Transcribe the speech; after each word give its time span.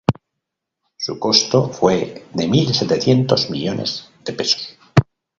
Su 0.97 1.19
costo 1.19 1.69
fue 1.69 2.25
de 2.33 2.47
mil 2.47 2.73
setecientos 2.73 3.51
millones 3.51 4.09
de 4.25 4.33
pesos. 4.33 4.75